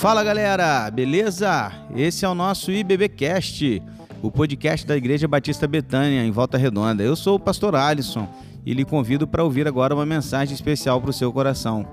Fala 0.00 0.24
galera, 0.24 0.90
beleza? 0.90 1.70
Esse 1.94 2.24
é 2.24 2.28
o 2.28 2.34
nosso 2.34 2.72
IBBcast, 2.72 3.82
o 4.22 4.30
podcast 4.30 4.86
da 4.86 4.96
Igreja 4.96 5.28
Batista 5.28 5.68
Betânia, 5.68 6.24
em 6.24 6.30
Volta 6.30 6.56
Redonda. 6.56 7.02
Eu 7.02 7.14
sou 7.14 7.36
o 7.36 7.38
pastor 7.38 7.76
Alisson 7.76 8.26
e 8.64 8.72
lhe 8.72 8.82
convido 8.82 9.28
para 9.28 9.44
ouvir 9.44 9.68
agora 9.68 9.94
uma 9.94 10.06
mensagem 10.06 10.54
especial 10.54 11.02
para 11.02 11.10
o 11.10 11.12
seu 11.12 11.30
coração. 11.30 11.86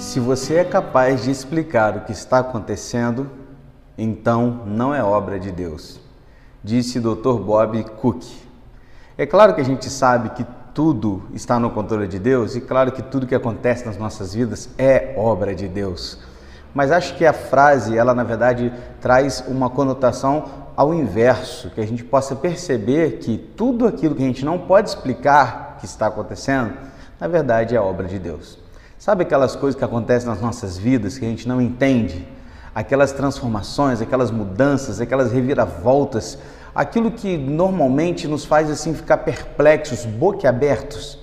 Se 0.00 0.18
você 0.18 0.56
é 0.56 0.64
capaz 0.64 1.22
de 1.22 1.30
explicar 1.30 1.96
o 1.96 2.00
que 2.00 2.10
está 2.10 2.40
acontecendo, 2.40 3.30
então 3.96 4.66
não 4.66 4.92
é 4.92 5.00
obra 5.00 5.38
de 5.38 5.52
Deus, 5.52 6.00
disse 6.64 6.98
Dr. 6.98 7.38
Bob 7.38 7.84
Cook. 8.00 8.45
É 9.18 9.24
claro 9.24 9.54
que 9.54 9.62
a 9.62 9.64
gente 9.64 9.88
sabe 9.88 10.28
que 10.30 10.44
tudo 10.74 11.22
está 11.32 11.58
no 11.58 11.70
controle 11.70 12.06
de 12.06 12.18
Deus 12.18 12.54
e 12.54 12.60
claro 12.60 12.92
que 12.92 13.02
tudo 13.02 13.26
que 13.26 13.34
acontece 13.34 13.86
nas 13.86 13.96
nossas 13.96 14.34
vidas 14.34 14.68
é 14.76 15.14
obra 15.16 15.54
de 15.54 15.66
Deus. 15.66 16.18
Mas 16.74 16.92
acho 16.92 17.16
que 17.16 17.24
a 17.24 17.32
frase, 17.32 17.96
ela 17.96 18.14
na 18.14 18.22
verdade 18.22 18.70
traz 19.00 19.42
uma 19.48 19.70
conotação 19.70 20.44
ao 20.76 20.92
inverso, 20.92 21.70
que 21.70 21.80
a 21.80 21.86
gente 21.86 22.04
possa 22.04 22.36
perceber 22.36 23.12
que 23.12 23.38
tudo 23.38 23.86
aquilo 23.86 24.14
que 24.14 24.22
a 24.22 24.26
gente 24.26 24.44
não 24.44 24.58
pode 24.58 24.90
explicar 24.90 25.78
que 25.80 25.86
está 25.86 26.08
acontecendo, 26.08 26.74
na 27.18 27.26
verdade 27.26 27.74
é 27.74 27.80
obra 27.80 28.06
de 28.06 28.18
Deus. 28.18 28.58
Sabe 28.98 29.22
aquelas 29.22 29.56
coisas 29.56 29.78
que 29.78 29.84
acontecem 29.84 30.28
nas 30.28 30.42
nossas 30.42 30.76
vidas 30.76 31.16
que 31.16 31.24
a 31.24 31.28
gente 31.28 31.48
não 31.48 31.58
entende? 31.58 32.28
Aquelas 32.74 33.12
transformações, 33.12 34.02
aquelas 34.02 34.30
mudanças, 34.30 35.00
aquelas 35.00 35.32
reviravoltas, 35.32 36.36
aquilo 36.76 37.10
que 37.10 37.38
normalmente 37.38 38.28
nos 38.28 38.44
faz 38.44 38.70
assim 38.70 38.92
ficar 38.92 39.16
perplexos, 39.18 40.04
boquiabertos. 40.04 41.18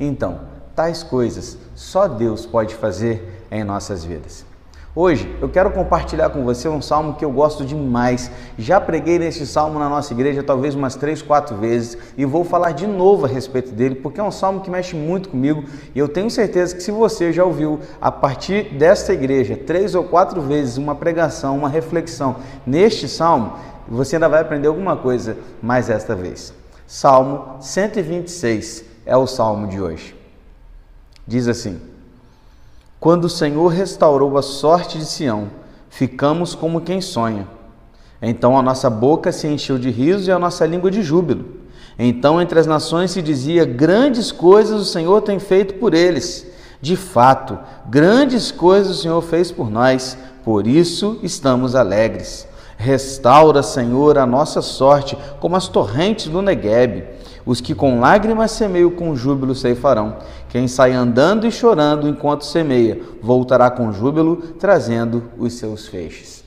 Então, 0.00 0.40
tais 0.74 1.04
coisas 1.04 1.56
só 1.76 2.08
Deus 2.08 2.44
pode 2.44 2.74
fazer 2.74 3.44
em 3.52 3.62
nossas 3.62 4.04
vidas. 4.04 4.44
Hoje 4.92 5.32
eu 5.40 5.48
quero 5.48 5.70
compartilhar 5.70 6.30
com 6.30 6.42
você 6.42 6.68
um 6.68 6.82
salmo 6.82 7.14
que 7.14 7.24
eu 7.24 7.30
gosto 7.30 7.64
demais. 7.64 8.28
Já 8.58 8.80
preguei 8.80 9.20
nesse 9.20 9.46
salmo 9.46 9.78
na 9.78 9.88
nossa 9.88 10.12
igreja 10.12 10.42
talvez 10.42 10.74
umas 10.74 10.96
três, 10.96 11.22
quatro 11.22 11.56
vezes 11.56 11.96
e 12.18 12.24
vou 12.24 12.42
falar 12.42 12.72
de 12.72 12.88
novo 12.88 13.24
a 13.24 13.28
respeito 13.28 13.70
dele 13.70 13.94
porque 13.94 14.18
é 14.18 14.22
um 14.24 14.32
salmo 14.32 14.60
que 14.60 14.68
mexe 14.68 14.96
muito 14.96 15.28
comigo 15.28 15.62
e 15.94 15.98
eu 16.00 16.08
tenho 16.08 16.28
certeza 16.28 16.74
que 16.74 16.82
se 16.82 16.90
você 16.90 17.32
já 17.32 17.44
ouviu 17.44 17.78
a 18.00 18.10
partir 18.10 18.74
desta 18.74 19.12
igreja 19.12 19.56
três 19.56 19.94
ou 19.94 20.02
quatro 20.02 20.42
vezes 20.42 20.76
uma 20.76 20.96
pregação, 20.96 21.56
uma 21.56 21.68
reflexão 21.68 22.34
neste 22.66 23.06
salmo, 23.06 23.52
você 23.90 24.16
ainda 24.16 24.28
vai 24.28 24.40
aprender 24.40 24.68
alguma 24.68 24.96
coisa 24.96 25.36
mais 25.62 25.90
esta 25.90 26.14
vez. 26.14 26.54
Salmo 26.86 27.56
126 27.60 28.84
é 29.04 29.16
o 29.16 29.26
salmo 29.26 29.66
de 29.66 29.80
hoje. 29.80 30.14
Diz 31.26 31.48
assim: 31.48 31.80
quando 33.00 33.24
o 33.24 33.30
Senhor 33.30 33.68
restaurou 33.68 34.36
a 34.36 34.42
sorte 34.42 34.98
de 34.98 35.06
Sião, 35.06 35.48
ficamos 35.88 36.54
como 36.54 36.82
quem 36.82 37.00
sonha. 37.00 37.48
Então 38.20 38.58
a 38.58 38.62
nossa 38.62 38.90
boca 38.90 39.32
se 39.32 39.46
encheu 39.48 39.78
de 39.78 39.88
riso 39.88 40.28
e 40.28 40.32
a 40.32 40.38
nossa 40.38 40.66
língua 40.66 40.90
de 40.90 41.02
júbilo. 41.02 41.60
Então 41.98 42.40
entre 42.42 42.60
as 42.60 42.66
nações 42.66 43.10
se 43.12 43.22
dizia: 43.22 43.64
Grandes 43.64 44.30
coisas 44.30 44.78
o 44.78 44.84
Senhor 44.84 45.22
tem 45.22 45.38
feito 45.38 45.74
por 45.74 45.94
eles. 45.94 46.46
De 46.82 46.94
fato, 46.94 47.58
grandes 47.88 48.50
coisas 48.50 48.98
o 48.98 49.02
Senhor 49.02 49.22
fez 49.22 49.50
por 49.50 49.70
nós, 49.70 50.18
por 50.44 50.66
isso 50.66 51.18
estamos 51.22 51.74
alegres. 51.74 52.46
Restaura, 52.80 53.62
Senhor, 53.62 54.16
a 54.16 54.24
nossa 54.24 54.62
sorte, 54.62 55.14
como 55.38 55.54
as 55.54 55.68
torrentes 55.68 56.28
do 56.28 56.40
Neguebe. 56.40 57.04
Os 57.44 57.60
que 57.60 57.74
com 57.74 58.00
lágrimas 58.00 58.52
semeiam 58.52 58.90
com 58.90 59.14
júbilo 59.14 59.54
ceifarão. 59.54 60.16
Quem 60.48 60.66
sai 60.66 60.92
andando 60.92 61.46
e 61.46 61.52
chorando 61.52 62.08
enquanto 62.08 62.46
semeia, 62.46 63.02
voltará 63.22 63.70
com 63.70 63.92
júbilo, 63.92 64.36
trazendo 64.58 65.24
os 65.36 65.52
seus 65.52 65.88
feixes. 65.88 66.42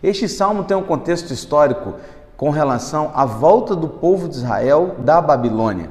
Este 0.00 0.28
salmo 0.28 0.62
tem 0.62 0.76
um 0.76 0.84
contexto 0.84 1.32
histórico 1.32 1.94
com 2.36 2.50
relação 2.50 3.10
à 3.12 3.24
volta 3.24 3.74
do 3.74 3.88
povo 3.88 4.28
de 4.28 4.36
Israel 4.36 4.94
da 5.00 5.20
Babilônia. 5.20 5.90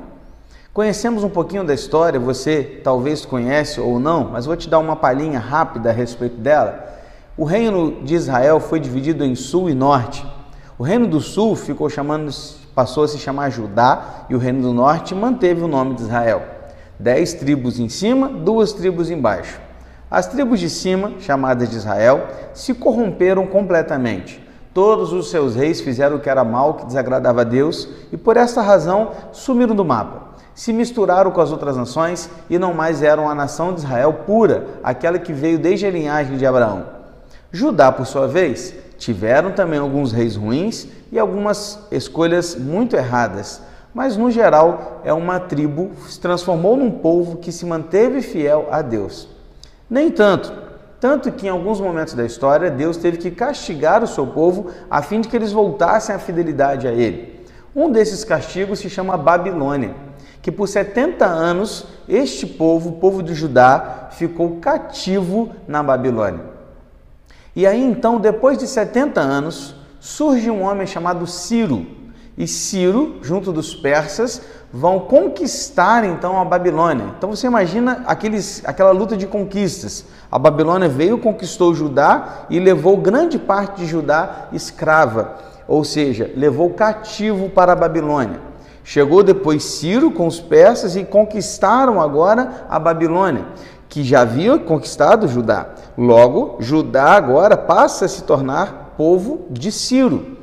Conhecemos 0.73 1.25
um 1.25 1.29
pouquinho 1.29 1.65
da 1.65 1.73
história, 1.73 2.17
você 2.17 2.79
talvez 2.81 3.25
conhece 3.25 3.81
ou 3.81 3.99
não, 3.99 4.29
mas 4.31 4.45
vou 4.45 4.55
te 4.55 4.69
dar 4.69 4.79
uma 4.79 4.95
palhinha 4.95 5.39
rápida 5.39 5.89
a 5.89 5.93
respeito 5.93 6.37
dela. 6.37 6.96
O 7.37 7.45
reino 7.45 8.01
de 8.01 8.15
Israel 8.15 8.59
foi 8.59 8.79
dividido 8.79 9.23
em 9.23 9.35
sul 9.35 9.69
e 9.69 9.75
norte. 9.75 10.25
O 10.75 10.83
reino 10.83 11.05
do 11.05 11.21
sul 11.21 11.55
ficou 11.55 11.87
chamando 11.87 12.31
passou 12.73 13.03
a 13.03 13.07
se 13.07 13.19
chamar 13.19 13.51
Judá 13.51 14.25
e 14.27 14.33
o 14.33 14.39
reino 14.39 14.63
do 14.63 14.73
norte 14.73 15.13
manteve 15.13 15.61
o 15.61 15.67
nome 15.67 15.93
de 15.93 16.01
Israel. 16.01 16.41
Dez 16.99 17.35
tribos 17.35 17.79
em 17.79 17.89
cima, 17.89 18.27
duas 18.27 18.73
tribos 18.73 19.11
embaixo. 19.11 19.61
As 20.09 20.25
tribos 20.25 20.59
de 20.59 20.67
cima, 20.67 21.13
chamadas 21.19 21.69
de 21.69 21.75
Israel, 21.75 22.25
se 22.55 22.73
corromperam 22.73 23.45
completamente. 23.45 24.43
Todos 24.73 25.13
os 25.13 25.29
seus 25.29 25.55
reis 25.55 25.79
fizeram 25.79 26.15
o 26.15 26.19
que 26.19 26.31
era 26.31 26.43
mal, 26.43 26.73
que 26.73 26.87
desagradava 26.87 27.41
a 27.41 27.43
Deus, 27.43 27.87
e 28.11 28.17
por 28.17 28.35
esta 28.35 28.63
razão 28.63 29.11
sumiram 29.31 29.75
do 29.75 29.85
mapa. 29.85 30.35
Se 30.55 30.73
misturaram 30.73 31.29
com 31.29 31.41
as 31.41 31.51
outras 31.51 31.77
nações 31.77 32.31
e 32.49 32.57
não 32.57 32.73
mais 32.73 33.03
eram 33.03 33.29
a 33.29 33.35
nação 33.35 33.73
de 33.73 33.81
Israel 33.81 34.11
pura, 34.25 34.79
aquela 34.83 35.19
que 35.19 35.33
veio 35.33 35.59
desde 35.59 35.85
a 35.85 35.91
linhagem 35.91 36.35
de 36.35 36.45
Abraão. 36.45 36.96
Judá, 37.51 37.91
por 37.91 38.05
sua 38.05 38.27
vez, 38.27 38.73
tiveram 38.97 39.51
também 39.51 39.79
alguns 39.79 40.11
reis 40.11 40.35
ruins 40.35 40.87
e 41.11 41.17
algumas 41.17 41.79
escolhas 41.91 42.55
muito 42.55 42.95
erradas, 42.95 43.61
mas 43.93 44.17
no 44.17 44.29
geral 44.29 45.01
é 45.05 45.13
uma 45.13 45.39
tribo 45.39 45.91
se 46.09 46.19
transformou 46.19 46.75
num 46.75 46.91
povo 46.91 47.37
que 47.37 47.51
se 47.51 47.65
manteve 47.65 48.21
fiel 48.21 48.67
a 48.69 48.81
Deus. 48.81 49.29
Nem 49.89 50.11
tanto, 50.11 50.51
tanto 50.99 51.31
que 51.31 51.47
em 51.47 51.49
alguns 51.49 51.79
momentos 51.79 52.15
da 52.15 52.25
história 52.25 52.69
Deus 52.69 52.97
teve 52.97 53.17
que 53.17 53.31
castigar 53.31 54.03
o 54.03 54.07
seu 54.07 54.27
povo 54.27 54.71
a 54.89 55.01
fim 55.01 55.21
de 55.21 55.29
que 55.29 55.35
eles 55.35 55.53
voltassem 55.53 56.13
à 56.13 56.19
fidelidade 56.19 56.85
a 56.85 56.91
ele. 56.91 57.47
Um 57.73 57.89
desses 57.89 58.25
castigos 58.25 58.79
se 58.79 58.89
chama 58.89 59.15
Babilônia, 59.15 59.95
que 60.41 60.51
por 60.51 60.67
70 60.67 61.25
anos 61.25 61.87
este 62.09 62.45
povo, 62.45 62.89
o 62.89 62.93
povo 62.93 63.23
de 63.23 63.33
Judá, 63.33 64.09
ficou 64.11 64.57
cativo 64.57 65.51
na 65.65 65.81
Babilônia. 65.81 66.56
E 67.57 67.65
aí 67.65 67.83
então, 67.83 68.19
depois 68.19 68.55
de 68.55 68.67
70 68.67 69.19
anos, 69.19 69.73
surge 69.99 70.47
um 70.47 70.61
homem 70.61 70.85
chamado 70.85 71.25
Ciro. 71.25 71.87
E 72.37 72.47
Ciro, 72.47 73.15
junto 73.23 73.51
dos 73.51 73.73
persas, 73.73 74.43
vão 74.71 74.99
conquistar 74.99 76.03
então 76.05 76.39
a 76.39 76.45
Babilônia. 76.45 77.15
Então 77.17 77.31
você 77.31 77.47
imagina 77.47 78.03
aqueles, 78.05 78.61
aquela 78.63 78.91
luta 78.91 79.17
de 79.17 79.25
conquistas. 79.25 80.05
A 80.31 80.37
Babilônia 80.37 80.87
veio, 80.87 81.17
conquistou 81.17 81.73
Judá 81.73 82.45
e 82.47 82.59
levou 82.59 82.95
grande 82.95 83.39
parte 83.39 83.81
de 83.81 83.87
Judá 83.87 84.49
escrava, 84.53 85.37
ou 85.67 85.83
seja, 85.83 86.31
levou 86.35 86.69
cativo 86.75 87.49
para 87.49 87.73
a 87.73 87.75
Babilônia. 87.75 88.39
Chegou 88.83 89.23
depois 89.23 89.63
Ciro 89.63 90.11
com 90.11 90.27
os 90.27 90.39
persas 90.39 90.95
e 90.95 91.03
conquistaram 91.03 91.99
agora 91.99 92.67
a 92.69 92.77
Babilônia, 92.77 93.45
que 93.89 94.03
já 94.03 94.21
havia 94.21 94.57
conquistado 94.57 95.27
Judá. 95.27 95.67
Logo, 95.97 96.57
Judá 96.59 97.11
agora 97.11 97.57
passa 97.57 98.05
a 98.05 98.07
se 98.07 98.23
tornar 98.23 98.95
povo 98.97 99.45
de 99.49 99.71
Ciro. 99.71 100.37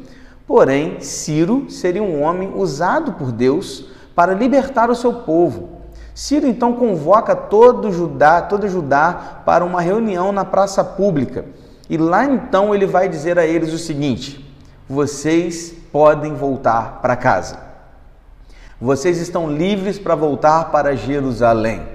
Porém, 0.47 1.01
Ciro 1.01 1.71
seria 1.71 2.03
um 2.03 2.23
homem 2.23 2.53
usado 2.55 3.13
por 3.13 3.33
Deus 3.33 3.87
para 4.15 4.35
libertar 4.35 4.91
o 4.91 4.95
seu 4.95 5.13
povo. 5.13 5.81
Ciro 6.15 6.47
então 6.47 6.75
convoca 6.75 7.35
todo 7.35 7.91
Judá, 7.91 8.41
todo 8.41 8.69
Judá 8.69 9.43
para 9.45 9.65
uma 9.65 9.81
reunião 9.81 10.31
na 10.31 10.45
praça 10.45 10.85
pública. 10.85 11.45
E 11.91 11.97
lá 11.97 12.25
então 12.25 12.75
ele 12.75 12.87
vai 12.87 13.09
dizer 13.09 13.39
a 13.39 13.45
eles 13.45 13.73
o 13.73 13.79
seguinte: 13.79 14.45
vocês 14.89 15.75
podem 15.91 16.35
voltar 16.35 17.01
para 17.01 17.17
casa. 17.17 17.59
Vocês 18.81 19.19
estão 19.19 19.51
livres 19.51 19.99
para 19.99 20.15
voltar 20.15 20.71
para 20.71 20.97
Jerusalém. 20.97 21.94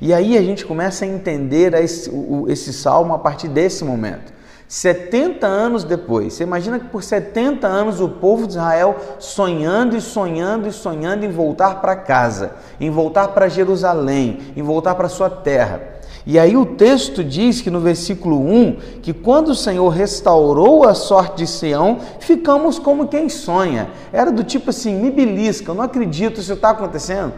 E 0.00 0.14
aí 0.14 0.36
a 0.38 0.42
gente 0.42 0.64
começa 0.64 1.04
a 1.04 1.08
entender 1.08 1.74
esse, 1.74 2.10
esse 2.48 2.72
salmo 2.72 3.14
a 3.14 3.18
partir 3.18 3.48
desse 3.48 3.84
momento. 3.84 4.32
70 4.68 5.46
anos 5.46 5.82
depois, 5.82 6.34
você 6.34 6.42
imagina 6.42 6.78
que 6.78 6.88
por 6.88 7.02
70 7.02 7.66
anos 7.66 8.00
o 8.02 8.08
povo 8.08 8.46
de 8.46 8.52
Israel 8.52 8.96
sonhando 9.18 9.96
e 9.96 10.00
sonhando 10.00 10.68
e 10.68 10.72
sonhando 10.72 11.24
em 11.24 11.30
voltar 11.30 11.80
para 11.80 11.96
casa, 11.96 12.52
em 12.78 12.90
voltar 12.90 13.28
para 13.28 13.48
Jerusalém, 13.48 14.40
em 14.54 14.62
voltar 14.62 14.94
para 14.94 15.08
sua 15.08 15.30
terra. 15.30 15.80
E 16.26 16.38
aí 16.38 16.54
o 16.54 16.66
texto 16.66 17.24
diz 17.24 17.62
que 17.62 17.70
no 17.70 17.80
versículo 17.80 18.38
1 18.38 18.76
que 19.00 19.14
quando 19.14 19.48
o 19.48 19.54
Senhor 19.54 19.88
restaurou 19.88 20.86
a 20.86 20.92
sorte 20.92 21.38
de 21.38 21.46
Sião, 21.46 22.00
ficamos 22.20 22.78
como 22.78 23.08
quem 23.08 23.30
sonha. 23.30 23.88
Era 24.12 24.30
do 24.30 24.44
tipo 24.44 24.68
assim, 24.68 24.94
me 24.94 25.10
belisca, 25.10 25.70
eu 25.70 25.74
não 25.74 25.82
acredito 25.82 26.40
isso 26.40 26.52
está 26.52 26.70
acontecendo. 26.70 27.32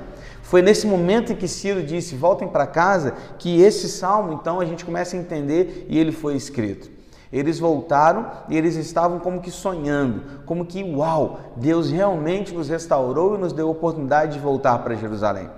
Foi 0.51 0.63
nesse 0.63 0.85
momento 0.85 1.33
em 1.33 1.37
que 1.37 1.47
Ciro 1.47 1.81
disse: 1.81 2.17
"Voltem 2.17 2.49
para 2.49 2.67
casa", 2.67 3.15
que 3.39 3.63
esse 3.63 3.89
salmo 3.89 4.33
então 4.33 4.59
a 4.59 4.65
gente 4.65 4.85
começa 4.85 5.17
a 5.17 5.21
entender 5.21 5.87
e 5.89 5.97
ele 5.97 6.11
foi 6.11 6.35
escrito. 6.35 6.91
Eles 7.33 7.61
voltaram 7.61 8.29
e 8.49 8.57
eles 8.59 8.75
estavam 8.75 9.21
como 9.21 9.41
que 9.41 9.51
sonhando, 9.53 10.43
como 10.45 10.67
que, 10.67 10.83
uau, 10.83 11.39
Deus 11.55 11.89
realmente 11.89 12.53
nos 12.53 12.69
restaurou 12.69 13.37
e 13.37 13.39
nos 13.39 13.53
deu 13.53 13.69
a 13.69 13.71
oportunidade 13.71 14.33
de 14.33 14.39
voltar 14.41 14.77
para 14.81 14.97
Jerusalém. 14.97 15.49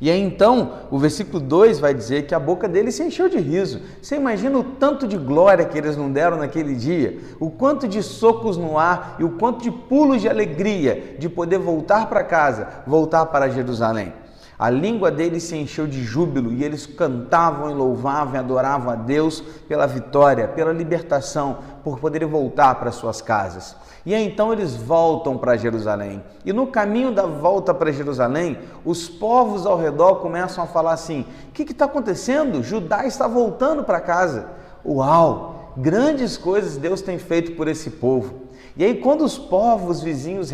E 0.00 0.10
aí 0.10 0.20
então, 0.20 0.72
o 0.90 0.98
versículo 0.98 1.40
2 1.40 1.78
vai 1.78 1.94
dizer 1.94 2.26
que 2.26 2.34
a 2.34 2.40
boca 2.40 2.68
deles 2.68 2.94
se 2.94 3.02
encheu 3.02 3.28
de 3.28 3.38
riso. 3.38 3.80
Você 4.02 4.16
imagina 4.16 4.58
o 4.58 4.64
tanto 4.64 5.06
de 5.06 5.16
glória 5.16 5.64
que 5.64 5.78
eles 5.78 5.96
não 5.96 6.10
deram 6.10 6.36
naquele 6.36 6.74
dia, 6.74 7.18
o 7.38 7.50
quanto 7.50 7.86
de 7.86 8.02
socos 8.02 8.56
no 8.56 8.78
ar 8.78 9.16
e 9.18 9.24
o 9.24 9.30
quanto 9.30 9.62
de 9.62 9.70
pulos 9.70 10.20
de 10.20 10.28
alegria 10.28 11.16
de 11.18 11.28
poder 11.28 11.58
voltar 11.58 12.08
para 12.08 12.24
casa, 12.24 12.68
voltar 12.86 13.26
para 13.26 13.48
Jerusalém. 13.48 14.12
A 14.58 14.70
língua 14.70 15.10
deles 15.10 15.42
se 15.42 15.56
encheu 15.56 15.86
de 15.86 16.02
júbilo 16.04 16.52
e 16.52 16.62
eles 16.62 16.86
cantavam 16.86 17.70
e 17.70 17.74
louvavam 17.74 18.34
e 18.34 18.38
adoravam 18.38 18.90
a 18.90 18.94
Deus 18.94 19.40
pela 19.66 19.86
vitória, 19.86 20.46
pela 20.46 20.72
libertação, 20.72 21.58
por 21.82 21.98
poderem 21.98 22.28
voltar 22.28 22.76
para 22.76 22.92
suas 22.92 23.20
casas. 23.20 23.76
E 24.06 24.14
aí, 24.14 24.26
então 24.26 24.52
eles 24.52 24.76
voltam 24.76 25.38
para 25.38 25.56
Jerusalém. 25.56 26.22
E 26.44 26.52
no 26.52 26.66
caminho 26.66 27.10
da 27.10 27.24
volta 27.24 27.72
para 27.72 27.90
Jerusalém, 27.90 28.58
os 28.84 29.08
povos 29.08 29.64
ao 29.64 29.78
redor 29.78 30.16
começam 30.16 30.62
a 30.62 30.66
falar 30.66 30.92
assim: 30.92 31.24
o 31.48 31.52
que 31.52 31.62
está 31.62 31.86
acontecendo? 31.86 32.62
Judá 32.62 33.06
está 33.06 33.26
voltando 33.26 33.82
para 33.82 34.00
casa. 34.00 34.48
Uau! 34.84 35.72
Grandes 35.76 36.36
coisas 36.36 36.76
Deus 36.76 37.00
tem 37.00 37.18
feito 37.18 37.52
por 37.52 37.66
esse 37.66 37.90
povo. 37.90 38.44
E 38.76 38.84
aí, 38.84 38.96
quando 39.00 39.24
os 39.24 39.38
povos 39.38 40.02
vizinhos 40.02 40.50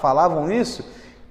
falavam 0.00 0.50
isso, 0.50 0.84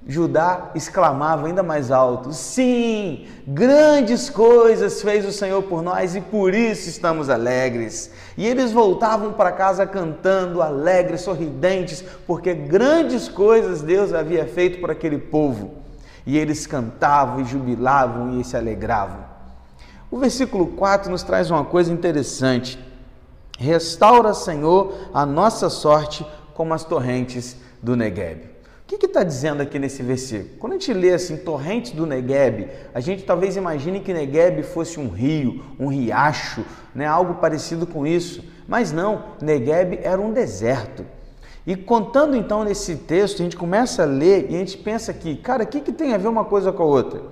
Judá 0.08 0.70
exclamava 0.76 1.48
ainda 1.48 1.64
mais 1.64 1.90
alto: 1.90 2.32
Sim, 2.32 3.26
grandes 3.48 4.30
coisas 4.30 5.02
fez 5.02 5.26
o 5.26 5.32
Senhor 5.32 5.64
por 5.64 5.82
nós 5.82 6.16
e 6.16 6.22
por 6.22 6.54
isso 6.54 6.88
estamos 6.88 7.28
alegres. 7.28 8.12
E 8.38 8.46
eles 8.46 8.72
voltavam 8.72 9.34
para 9.34 9.52
casa 9.52 9.88
cantando, 9.88 10.62
alegres, 10.62 11.22
sorridentes, 11.22 12.04
porque 12.28 12.54
grandes 12.54 13.28
coisas 13.28 13.82
Deus 13.82 14.14
havia 14.14 14.46
feito 14.46 14.80
por 14.80 14.92
aquele 14.92 15.18
povo. 15.18 15.72
E 16.24 16.38
eles 16.38 16.68
cantavam 16.68 17.42
e 17.42 17.46
jubilavam 17.46 18.40
e 18.40 18.44
se 18.44 18.56
alegravam. 18.56 19.26
O 20.12 20.20
versículo 20.20 20.68
4 20.68 21.10
nos 21.10 21.24
traz 21.24 21.50
uma 21.50 21.66
coisa 21.66 21.92
interessante. 21.92 22.80
Restaura, 23.58 24.34
Senhor, 24.36 25.10
a 25.14 25.26
nossa 25.26 25.70
sorte 25.70 26.26
como 26.54 26.74
as 26.74 26.84
torrentes 26.84 27.58
do 27.82 27.96
Negueb. 27.96 28.55
O 28.86 28.98
que 28.98 29.08
está 29.08 29.24
dizendo 29.24 29.64
aqui 29.64 29.80
nesse 29.80 30.04
versículo? 30.04 30.60
Quando 30.60 30.74
a 30.74 30.76
gente 30.76 30.94
lê 30.94 31.12
assim, 31.12 31.38
torrentes 31.38 31.94
do 31.94 32.06
Negueb, 32.06 32.70
a 32.94 33.00
gente 33.00 33.24
talvez 33.24 33.58
imagine 33.58 34.00
que 34.00 34.14
Negueb 34.14 34.62
fosse 34.62 35.00
um 35.00 35.10
rio, 35.10 35.66
um 35.80 35.88
riacho, 35.88 36.64
né? 36.94 37.08
algo 37.08 37.34
parecido 37.42 37.88
com 37.88 38.06
isso. 38.06 38.44
Mas 38.68 38.92
não, 38.92 39.24
Negueb 39.42 40.00
era 40.04 40.22
um 40.22 40.32
deserto. 40.32 41.04
E 41.66 41.76
contando 41.76 42.36
então 42.36 42.64
nesse 42.64 42.96
texto, 42.98 43.42
a 43.42 43.44
gente 43.44 43.58
começa 43.58 44.04
a 44.04 44.06
ler 44.06 44.52
e 44.52 44.56
a 44.56 44.60
gente 44.60 44.78
pensa 44.78 45.10
aqui, 45.10 45.36
cara, 45.36 45.64
o 45.64 45.68
que, 45.68 45.82
que 45.82 45.92
tem 45.92 46.14
a 46.14 46.20
ver 46.20 46.28
uma 46.28 46.46
coisa 46.46 46.72
com 46.72 46.84
a 46.84 46.86
outra? 46.86 47.24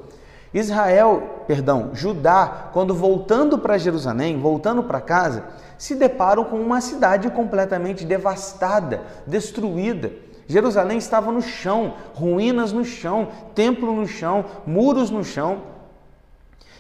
Israel, 0.52 1.44
perdão, 1.46 1.92
Judá, 1.94 2.72
quando 2.74 2.96
voltando 2.96 3.60
para 3.60 3.78
Jerusalém, 3.78 4.40
voltando 4.40 4.82
para 4.82 5.00
casa, 5.00 5.46
se 5.78 5.94
deparam 5.94 6.46
com 6.46 6.60
uma 6.60 6.82
cidade 6.82 7.30
completamente 7.30 8.06
devastada, 8.06 9.02
destruída. 9.28 10.33
Jerusalém 10.54 11.00
estava 11.00 11.32
no 11.32 11.42
chão, 11.42 11.96
ruínas 12.14 12.72
no 12.72 12.86
chão, 12.86 13.30
templo 13.56 13.92
no 13.92 14.06
chão, 14.06 14.46
muros 14.68 15.10
no 15.10 15.24
chão. 15.24 15.64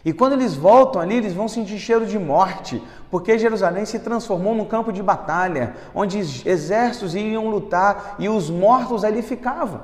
E 0.05 0.13
quando 0.13 0.33
eles 0.33 0.53
voltam 0.53 1.01
ali, 1.01 1.15
eles 1.15 1.33
vão 1.33 1.47
sentir 1.47 1.79
cheiro 1.79 2.05
de 2.05 2.19
morte, 2.19 2.83
porque 3.09 3.39
Jerusalém 3.39 3.83
se 3.85 3.97
transformou 3.97 4.53
num 4.53 4.65
campo 4.65 4.93
de 4.93 5.01
batalha, 5.01 5.73
onde 5.95 6.19
exércitos 6.19 7.15
iam 7.15 7.49
lutar 7.49 8.15
e 8.19 8.29
os 8.29 8.47
mortos 8.47 9.03
ali 9.03 9.23
ficavam. 9.23 9.81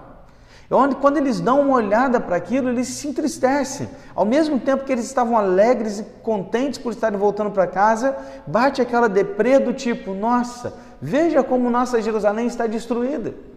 Onde, 0.69 0.93
quando 0.97 1.17
eles 1.17 1.39
dão 1.39 1.61
uma 1.61 1.77
olhada 1.77 2.19
para 2.19 2.35
aquilo, 2.35 2.69
eles 2.69 2.89
se 2.89 3.07
entristecem. 3.07 3.89
Ao 4.13 4.23
mesmo 4.23 4.59
tempo 4.59 4.85
que 4.85 4.91
eles 4.91 5.05
estavam 5.05 5.35
alegres 5.35 5.97
e 5.97 6.03
contentes 6.21 6.77
por 6.77 6.91
estarem 6.91 7.17
voltando 7.17 7.49
para 7.49 7.65
casa, 7.65 8.15
bate 8.45 8.83
aquela 8.83 9.09
deprê 9.09 9.57
do 9.57 9.73
tipo: 9.73 10.13
nossa, 10.13 10.75
veja 11.01 11.41
como 11.41 11.71
nossa 11.71 11.99
Jerusalém 11.99 12.45
está 12.45 12.67
destruída. 12.67 13.48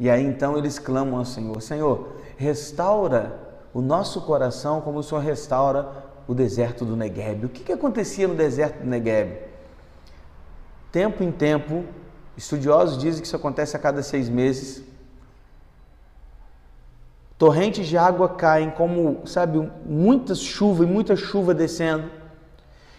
E 0.00 0.08
aí 0.08 0.24
então 0.24 0.56
eles 0.56 0.78
clamam 0.78 1.18
ao 1.18 1.26
Senhor: 1.26 1.60
Senhor, 1.60 2.08
restaura 2.38 3.38
o 3.74 3.82
nosso 3.82 4.22
coração 4.22 4.80
como 4.80 4.98
o 4.98 5.02
Senhor 5.02 5.20
restaura 5.20 5.88
o 6.26 6.34
deserto 6.34 6.86
do 6.86 6.96
Negueb. 6.96 7.44
O 7.44 7.48
que, 7.50 7.62
que 7.62 7.72
acontecia 7.72 8.26
no 8.26 8.34
deserto 8.34 8.80
do 8.80 8.86
Negueb? 8.86 9.38
Tempo 10.90 11.22
em 11.22 11.30
tempo, 11.30 11.84
estudiosos 12.34 12.98
dizem 12.98 13.20
que 13.20 13.26
isso 13.26 13.36
acontece 13.36 13.76
a 13.76 13.78
cada 13.78 14.02
seis 14.02 14.28
meses. 14.28 14.82
Torrentes 17.36 17.86
de 17.86 17.96
água 17.96 18.28
caem, 18.28 18.70
como, 18.70 19.26
sabe, 19.26 19.70
muita 19.84 20.34
chuva 20.34 20.84
e 20.84 20.86
muita 20.86 21.14
chuva 21.14 21.54
descendo. 21.54 22.10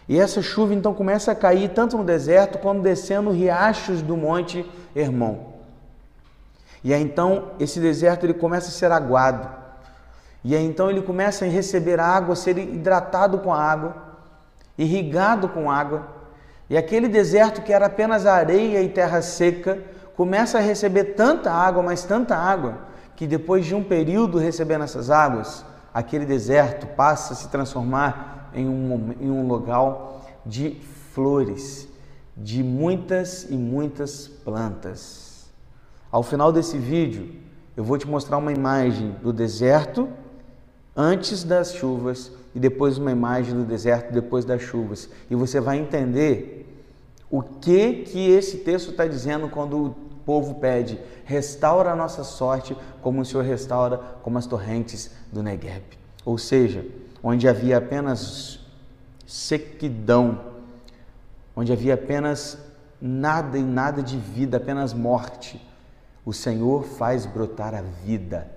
E 0.08 0.20
essa 0.20 0.42
chuva 0.42 0.74
então 0.74 0.94
começa 0.94 1.32
a 1.32 1.36
cair 1.36 1.70
tanto 1.70 1.98
no 1.98 2.04
deserto 2.04 2.60
quanto 2.60 2.82
descendo 2.82 3.32
riachos 3.32 4.02
do 4.02 4.16
Monte 4.16 4.70
Hermon. 4.96 5.51
E 6.84 6.94
aí 6.94 7.02
então 7.02 7.52
esse 7.60 7.80
deserto 7.80 8.26
ele 8.26 8.34
começa 8.34 8.70
a 8.70 8.72
ser 8.72 8.92
aguado. 8.92 9.48
E 10.44 10.56
aí 10.56 10.66
então 10.66 10.90
ele 10.90 11.02
começa 11.02 11.46
a 11.46 11.48
receber 11.48 12.00
água, 12.00 12.34
a 12.34 12.36
ser 12.36 12.58
hidratado 12.58 13.40
com 13.40 13.54
água, 13.54 13.96
irrigado 14.78 15.48
com 15.50 15.70
água. 15.70 16.08
E 16.70 16.78
aquele 16.78 17.08
deserto 17.08 17.62
que 17.62 17.74
era 17.74 17.86
apenas 17.86 18.26
areia 18.26 18.82
e 18.82 18.90
terra 18.90 19.22
seca, 19.22 19.80
começa 20.16 20.58
a 20.58 20.62
receber 20.62 21.16
tanta 21.16 21.52
água, 21.52 21.84
mas 21.84 22.04
tanta 22.04 22.36
água, 22.36 22.80
que 23.16 23.28
depois 23.28 23.66
de 23.66 23.76
um 23.76 23.84
período 23.84 24.38
recebendo 24.38 24.84
essas 24.84 25.10
águas, 25.10 25.66
aquele 25.94 26.26
deserto 26.26 26.88
passa 26.88 27.34
a 27.34 27.36
se 27.36 27.50
transformar 27.50 28.50
em 28.54 28.68
um, 28.68 29.16
em 29.20 29.30
um 29.30 29.48
local 29.48 30.22
de 30.46 30.82
flores, 31.14 31.88
de 32.36 32.64
muitas 32.64 33.44
e 33.50 33.56
muitas 33.56 34.28
plantas. 34.28 35.31
Ao 36.12 36.22
final 36.22 36.52
desse 36.52 36.78
vídeo, 36.78 37.30
eu 37.76 37.86
vou 37.86 37.98
te 37.98 38.06
mostrar 38.06 38.38
uma 38.38 38.52
imagem 38.52 39.16
do 39.24 39.32
deserto 39.32 40.10
antes 40.94 41.42
das 41.44 41.74
chuvas 41.74 42.32
e 42.54 42.60
depois 42.60 42.98
uma 42.98 43.12
imagem 43.12 43.56
do 43.56 43.64
deserto 43.64 44.12
depois 44.12 44.44
das 44.44 44.62
chuvas. 44.62 45.10
E 45.30 45.36
você 45.36 45.62
vai 45.62 45.78
entender 45.78 46.68
o 47.30 47.42
que 47.42 48.04
que 48.04 48.30
esse 48.30 48.58
texto 48.58 48.92
está 48.92 49.08
dizendo 49.08 49.48
quando 49.48 49.78
o 49.78 49.96
povo 50.26 50.56
pede: 50.56 51.00
restaura 51.24 51.94
a 51.94 51.96
nossa 51.96 52.26
sorte 52.26 52.76
como 53.02 53.22
o 53.22 53.26
Senhor 53.26 53.46
restaura 53.46 53.98
como 54.22 54.38
as 54.38 54.46
torrentes 54.46 55.12
do 55.32 55.42
Negueb. 55.42 55.84
Ou 56.26 56.38
seja, 56.38 56.86
onde 57.24 57.48
havia 57.48 57.78
apenas 57.78 58.60
sequidão, 59.26 60.42
onde 61.56 61.72
havia 61.72 61.94
apenas 61.94 62.58
nada 63.02 63.58
e 63.58 63.64
nada 63.64 64.04
de 64.04 64.18
vida, 64.18 64.58
apenas 64.58 64.94
morte 64.94 65.71
o 66.26 66.34
Senhor 66.34 66.84
faz 66.84 67.26
brotar 67.26 67.74
a 67.74 67.82
vida. 67.82 68.50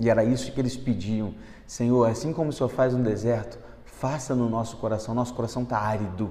E 0.00 0.10
era 0.10 0.24
isso 0.24 0.52
que 0.52 0.60
eles 0.60 0.76
pediam. 0.76 1.34
Senhor, 1.66 2.04
assim 2.08 2.32
como 2.32 2.50
o 2.50 2.52
Senhor 2.52 2.68
faz 2.68 2.94
no 2.94 3.02
deserto, 3.02 3.58
faça 3.84 4.34
no 4.34 4.48
nosso 4.48 4.76
coração. 4.76 5.14
Nosso 5.14 5.34
coração 5.34 5.62
está 5.62 5.78
árido, 5.78 6.30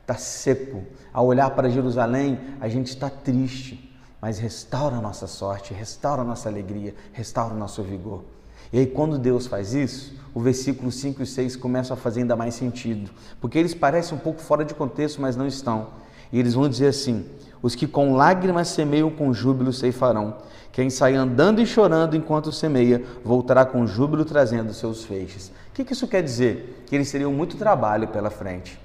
está 0.00 0.14
seco. 0.14 0.82
Ao 1.12 1.26
olhar 1.26 1.50
para 1.50 1.68
Jerusalém, 1.68 2.38
a 2.60 2.68
gente 2.68 2.88
está 2.88 3.10
triste. 3.10 3.82
Mas 4.20 4.38
restaura 4.38 4.96
a 4.96 5.00
nossa 5.00 5.26
sorte, 5.26 5.74
restaura 5.74 6.22
a 6.22 6.24
nossa 6.24 6.48
alegria, 6.48 6.94
restaura 7.12 7.54
o 7.54 7.58
nosso 7.58 7.82
vigor. 7.82 8.24
E 8.72 8.78
aí, 8.78 8.86
quando 8.86 9.18
Deus 9.18 9.46
faz 9.46 9.74
isso, 9.74 10.14
o 10.34 10.40
versículo 10.40 10.90
5 10.90 11.22
e 11.22 11.26
6 11.26 11.56
começam 11.56 11.94
a 11.94 11.96
fazer 11.96 12.20
ainda 12.20 12.34
mais 12.34 12.54
sentido, 12.54 13.10
porque 13.40 13.58
eles 13.58 13.74
parecem 13.74 14.16
um 14.16 14.20
pouco 14.20 14.40
fora 14.40 14.64
de 14.64 14.74
contexto, 14.74 15.20
mas 15.20 15.36
não 15.36 15.46
estão. 15.46 15.88
E 16.32 16.38
eles 16.38 16.54
vão 16.54 16.68
dizer 16.68 16.88
assim: 16.88 17.24
os 17.62 17.74
que 17.74 17.86
com 17.86 18.14
lágrimas 18.14 18.68
semeiam 18.68 19.10
com 19.10 19.32
júbilo 19.32 19.72
ceifarão. 19.72 20.36
Quem 20.72 20.90
sai 20.90 21.14
andando 21.14 21.60
e 21.60 21.66
chorando 21.66 22.14
enquanto 22.14 22.52
semeia, 22.52 23.02
voltará 23.24 23.64
com 23.64 23.86
júbilo 23.86 24.24
trazendo 24.24 24.74
seus 24.74 25.04
feixes. 25.04 25.50
O 25.70 25.72
que 25.72 25.92
isso 25.92 26.06
quer 26.06 26.22
dizer? 26.22 26.84
Que 26.86 26.94
eles 26.94 27.10
teriam 27.10 27.32
muito 27.32 27.56
trabalho 27.56 28.08
pela 28.08 28.28
frente. 28.28 28.78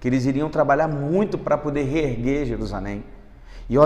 Que 0.00 0.08
eles 0.08 0.26
iriam 0.26 0.48
trabalhar 0.48 0.86
muito 0.86 1.36
para 1.36 1.58
poder 1.58 1.82
reerguer 1.82 2.46
Jerusalém. 2.46 3.02
E 3.68 3.76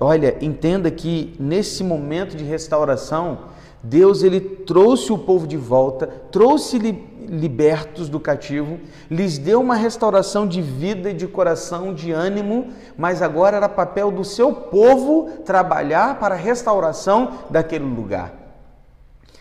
olha, 0.00 0.36
entenda 0.40 0.90
que 0.90 1.34
nesse 1.40 1.82
momento 1.82 2.36
de 2.36 2.44
restauração, 2.44 3.38
Deus 3.82 4.22
ele 4.22 4.40
trouxe 4.40 5.12
o 5.12 5.18
povo 5.18 5.46
de 5.46 5.56
volta, 5.56 6.06
trouxe-lhe 6.30 7.15
libertos 7.28 8.08
do 8.08 8.20
cativo, 8.20 8.78
lhes 9.10 9.38
deu 9.38 9.60
uma 9.60 9.74
restauração 9.74 10.46
de 10.46 10.62
vida 10.62 11.10
e 11.10 11.14
de 11.14 11.26
coração, 11.26 11.92
de 11.92 12.12
ânimo, 12.12 12.68
mas 12.96 13.22
agora 13.22 13.56
era 13.56 13.68
papel 13.68 14.10
do 14.10 14.24
seu 14.24 14.52
povo 14.52 15.30
trabalhar 15.44 16.18
para 16.18 16.34
a 16.34 16.38
restauração 16.38 17.32
daquele 17.50 17.84
lugar. 17.84 18.32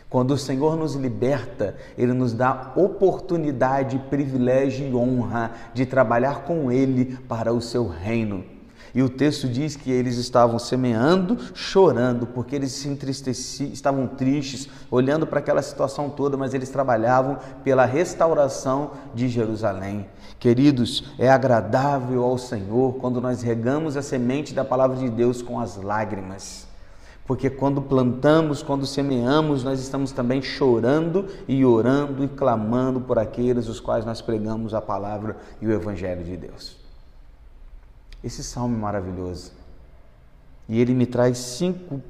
Quando 0.10 0.32
o 0.32 0.38
Senhor 0.38 0.77
nos 0.77 0.96
liberta, 0.96 1.75
Ele 1.98 2.13
nos 2.13 2.34
dá 2.34 2.72
oportunidade, 2.75 4.00
privilégio 4.10 4.88
e 4.88 4.96
honra 4.96 5.51
de 5.74 5.86
trabalhar 5.86 6.44
com 6.44 6.72
Ele 6.72 7.18
para 7.27 7.54
o 7.54 7.60
seu 7.60 7.88
reino. 7.88 8.55
E 8.96 9.04
o 9.04 9.10
texto 9.10 9.50
diz 9.50 9.75
que 9.75 9.92
eles 9.92 10.16
estavam 10.16 10.58
semeando, 10.58 11.38
chorando, 11.54 12.25
porque 12.25 12.56
eles 12.56 12.72
se 12.72 12.88
entristeciam, 12.88 13.70
estavam 13.74 14.08
tristes, 14.08 14.70
olhando 14.90 15.28
para 15.28 15.40
aquela 15.40 15.62
situação 15.62 16.10
toda, 16.10 16.38
mas 16.38 16.54
eles 16.54 16.70
trabalhavam 16.70 17.38
pela 17.62 17.84
restauração 17.84 18.92
de 19.14 19.28
Jerusalém. 19.28 20.08
Queridos, 20.40 21.12
é 21.20 21.30
agradável 21.30 22.24
ao 22.24 22.38
Senhor 22.38 22.94
quando 22.94 23.20
nós 23.20 23.42
regamos 23.42 23.98
a 23.98 24.02
semente 24.02 24.54
da 24.54 24.64
palavra 24.64 24.96
de 24.96 25.10
Deus 25.10 25.42
com 25.42 25.60
as 25.60 25.75
lágrimas. 25.75 26.66
Porque 27.25 27.50
quando 27.50 27.82
plantamos, 27.82 28.64
quando 28.64 28.86
semeamos, 28.86 29.62
nós 29.62 29.82
estamos 29.82 30.14
também 30.14 30.42
chorando 30.42 31.25
e 31.50 31.66
orando 31.66 32.24
e 32.24 32.30
clamando 32.30 33.02
por 33.02 33.20
aqueles 33.20 33.68
os 33.68 33.82
quais 33.82 34.06
nós 34.06 34.22
pregamos 34.22 34.74
a 34.74 34.82
palavra 34.82 35.36
e 35.62 35.68
o 35.68 35.74
evangelho 35.74 36.24
de 36.24 36.38
Deus. 36.38 36.85
Esse 38.24 38.43
salmo 38.43 38.75
é 38.75 38.79
maravilhoso. 38.79 39.51
E 40.67 40.79
ele 40.79 40.93
me 40.93 41.05
traz 41.05 41.38
cinco 41.38 42.01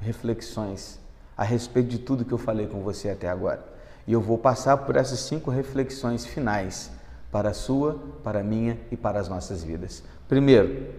reflexões 0.00 0.98
a 1.36 1.44
respeito 1.44 1.88
de 1.88 1.98
tudo 1.98 2.24
que 2.24 2.32
eu 2.32 2.38
falei 2.38 2.66
com 2.66 2.82
você 2.82 3.10
até 3.10 3.28
agora. 3.28 3.64
E 4.06 4.12
eu 4.12 4.20
vou 4.20 4.36
passar 4.36 4.76
por 4.78 4.96
essas 4.96 5.20
cinco 5.20 5.50
reflexões 5.50 6.26
finais 6.26 6.90
para 7.30 7.50
a 7.50 7.54
sua, 7.54 7.98
para 8.24 8.40
a 8.40 8.42
minha 8.42 8.78
e 8.90 8.96
para 8.96 9.20
as 9.20 9.28
nossas 9.28 9.62
vidas. 9.62 10.02
Primeiro, 10.28 10.92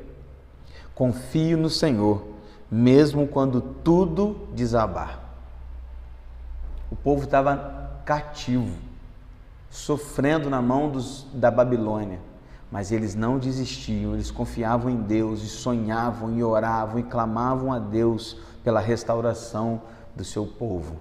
confio 0.96 1.58
no 1.58 1.70
Senhor, 1.70 2.26
mesmo 2.70 3.28
quando 3.28 3.62
tudo 3.62 4.48
desabar. 4.54 5.20
O 6.90 6.96
povo 6.96 7.26
estava 7.26 8.02
cativo, 8.06 8.78
sofrendo 9.70 10.50
na 10.50 10.62
mão 10.62 10.90
dos, 10.90 11.28
da 11.34 11.52
Babilônia 11.52 12.31
mas 12.72 12.92
eles 12.92 13.14
não 13.14 13.38
desistiam, 13.38 14.14
eles 14.14 14.32
confiavam 14.32 14.90
em 14.90 14.96
Deus 14.96 15.44
e 15.44 15.48
sonhavam 15.48 16.38
e 16.38 16.44
oravam 16.44 17.00
e 17.00 17.04
clamavam 17.04 17.74
a 17.74 17.78
Deus 17.78 18.38
pela 18.64 18.80
restauração 18.80 19.82
do 20.16 20.24
seu 20.24 20.46
povo. 20.46 20.96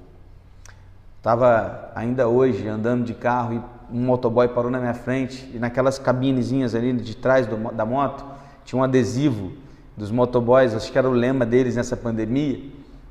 Estava 1.18 1.92
ainda 1.94 2.26
hoje 2.26 2.66
andando 2.66 3.04
de 3.04 3.14
carro 3.14 3.54
e 3.54 3.96
um 3.96 4.04
motoboy 4.04 4.48
parou 4.48 4.70
na 4.70 4.80
minha 4.80 4.94
frente 4.94 5.48
e 5.54 5.58
naquelas 5.58 5.98
cabinezinhas 5.98 6.74
ali 6.74 6.92
de 6.92 7.16
trás 7.16 7.46
do, 7.46 7.56
da 7.72 7.84
moto 7.84 8.24
tinha 8.64 8.80
um 8.80 8.82
adesivo 8.82 9.52
dos 9.96 10.10
motoboys, 10.10 10.74
acho 10.74 10.90
que 10.90 10.98
era 10.98 11.08
o 11.08 11.12
lema 11.12 11.44
deles 11.44 11.76
nessa 11.76 11.96
pandemia, 11.96 12.60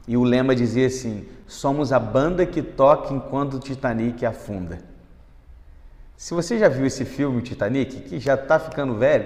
e 0.07 0.17
o 0.17 0.23
lema 0.23 0.55
dizia 0.55 0.87
assim: 0.87 1.25
Somos 1.45 1.93
a 1.93 1.99
banda 1.99 2.45
que 2.45 2.61
toca 2.61 3.13
enquanto 3.13 3.55
o 3.55 3.59
Titanic 3.59 4.25
afunda. 4.25 4.88
Se 6.19 6.33
você 6.33 6.59
já 6.59 6.67
viu 6.67 6.85
esse 6.85 7.05
filme, 7.05 7.41
Titanic, 7.41 8.01
que 8.01 8.19
já 8.19 8.33
está 8.33 8.59
ficando 8.59 8.93
velho, 8.95 9.25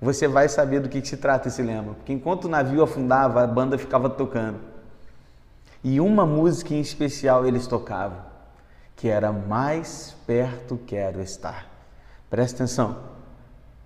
você 0.00 0.28
vai 0.28 0.48
saber 0.48 0.78
do 0.78 0.88
que, 0.88 1.00
que 1.00 1.08
se 1.08 1.16
trata 1.16 1.48
esse 1.48 1.60
lema. 1.60 1.94
Porque 1.94 2.12
enquanto 2.12 2.44
o 2.44 2.48
navio 2.48 2.80
afundava, 2.80 3.42
a 3.42 3.46
banda 3.46 3.76
ficava 3.76 4.08
tocando. 4.08 4.60
E 5.82 6.00
uma 6.00 6.24
música 6.24 6.72
em 6.72 6.80
especial 6.80 7.44
eles 7.44 7.66
tocavam, 7.66 8.18
que 8.94 9.08
era 9.08 9.32
Mais 9.32 10.16
Perto 10.24 10.78
Quero 10.86 11.20
Estar. 11.20 11.66
Presta 12.30 12.62
atenção, 12.62 12.98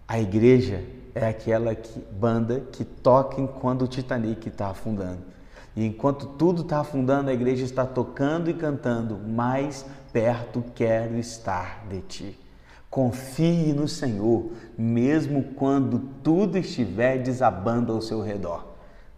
a 0.06 0.20
igreja 0.20 0.84
é 1.14 1.26
aquela 1.26 1.74
que, 1.74 2.00
banda 2.12 2.60
que 2.70 2.84
toca 2.84 3.40
enquanto 3.40 3.86
o 3.86 3.88
Titanic 3.88 4.46
está 4.46 4.68
afundando. 4.68 5.30
E 5.74 5.86
enquanto 5.86 6.26
tudo 6.26 6.60
está 6.60 6.80
afundando, 6.80 7.30
a 7.30 7.32
igreja 7.32 7.64
está 7.64 7.86
tocando 7.86 8.50
e 8.50 8.54
cantando, 8.54 9.16
mais 9.16 9.82
perto 9.82 9.99
quero 10.74 11.18
estar 11.18 11.84
de 11.88 12.00
ti. 12.00 12.38
Confie 12.90 13.72
no 13.72 13.86
Senhor, 13.86 14.50
mesmo 14.76 15.54
quando 15.54 16.00
tudo 16.22 16.58
estiver 16.58 17.18
desabando 17.18 17.92
ao 17.92 18.02
seu 18.02 18.20
redor. 18.20 18.66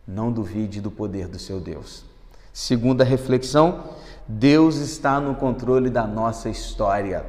Não 0.06 0.30
duvide 0.30 0.80
do 0.80 0.90
poder 0.90 1.26
do 1.26 1.38
seu 1.38 1.58
Deus. 1.58 2.04
Segunda 2.52 3.02
reflexão: 3.02 3.84
Deus 4.28 4.76
está 4.76 5.18
no 5.18 5.34
controle 5.34 5.88
da 5.88 6.06
nossa 6.06 6.50
história. 6.50 7.24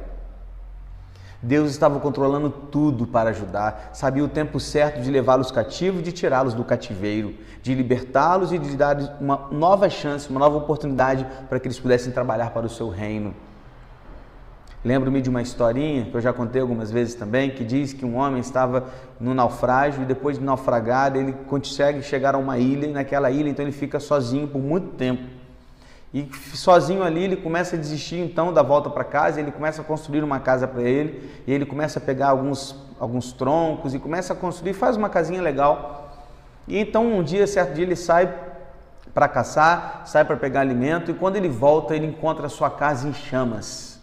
Deus 1.44 1.70
estava 1.70 2.00
controlando 2.00 2.48
tudo 2.48 3.06
para 3.06 3.28
ajudar, 3.28 3.90
sabia 3.92 4.24
o 4.24 4.28
tempo 4.28 4.58
certo 4.58 5.02
de 5.02 5.10
levá-los 5.10 5.50
cativos, 5.50 6.02
de 6.02 6.10
tirá-los 6.10 6.54
do 6.54 6.64
cativeiro, 6.64 7.34
de 7.62 7.74
libertá-los 7.74 8.50
e 8.50 8.58
de 8.58 8.74
dar 8.76 9.18
uma 9.20 9.48
nova 9.50 9.90
chance, 9.90 10.28
uma 10.30 10.40
nova 10.40 10.56
oportunidade 10.56 11.26
para 11.48 11.60
que 11.60 11.66
eles 11.66 11.78
pudessem 11.78 12.12
trabalhar 12.12 12.50
para 12.50 12.64
o 12.64 12.70
seu 12.70 12.88
reino. 12.88 13.34
Lembro-me 14.84 15.22
de 15.22 15.30
uma 15.30 15.40
historinha 15.40 16.04
que 16.04 16.14
eu 16.14 16.20
já 16.20 16.30
contei 16.30 16.60
algumas 16.60 16.90
vezes 16.90 17.14
também, 17.14 17.50
que 17.50 17.64
diz 17.64 17.94
que 17.94 18.04
um 18.04 18.16
homem 18.16 18.40
estava 18.40 18.84
no 19.18 19.32
naufrágio 19.32 20.02
e 20.02 20.04
depois 20.04 20.38
de 20.38 20.44
naufragar 20.44 21.16
ele 21.16 21.32
consegue 21.48 22.02
chegar 22.02 22.34
a 22.34 22.38
uma 22.38 22.58
ilha 22.58 22.86
e 22.86 22.92
naquela 22.92 23.30
ilha 23.30 23.48
então 23.48 23.64
ele 23.64 23.72
fica 23.72 23.98
sozinho 23.98 24.46
por 24.46 24.60
muito 24.60 24.88
tempo. 24.96 25.22
E 26.12 26.28
sozinho 26.52 27.02
ali 27.02 27.24
ele 27.24 27.36
começa 27.36 27.76
a 27.76 27.78
desistir 27.78 28.20
então 28.20 28.52
da 28.52 28.62
volta 28.62 28.90
para 28.90 29.02
casa, 29.02 29.40
ele 29.40 29.50
começa 29.50 29.80
a 29.80 29.84
construir 29.84 30.22
uma 30.22 30.38
casa 30.38 30.68
para 30.68 30.82
ele, 30.82 31.28
e 31.46 31.52
ele 31.52 31.64
começa 31.64 31.98
a 31.98 32.02
pegar 32.02 32.28
alguns, 32.28 32.76
alguns 33.00 33.32
troncos 33.32 33.94
e 33.94 33.98
começa 33.98 34.32
a 34.32 34.36
construir, 34.36 34.74
faz 34.74 34.96
uma 34.96 35.08
casinha 35.08 35.40
legal. 35.42 36.14
E 36.68 36.78
então 36.78 37.04
um 37.04 37.22
dia, 37.22 37.46
certo 37.46 37.74
dia, 37.74 37.84
ele 37.84 37.96
sai 37.96 38.32
para 39.12 39.26
caçar, 39.26 40.02
sai 40.04 40.24
para 40.24 40.36
pegar 40.36 40.60
alimento, 40.60 41.10
e 41.10 41.14
quando 41.14 41.36
ele 41.36 41.48
volta, 41.48 41.96
ele 41.96 42.06
encontra 42.06 42.46
a 42.46 42.50
sua 42.50 42.70
casa 42.70 43.08
em 43.08 43.12
chamas. 43.12 43.93